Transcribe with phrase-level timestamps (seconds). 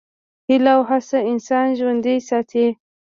[0.47, 2.65] هیله او هڅه انسان ژوندی ساتي.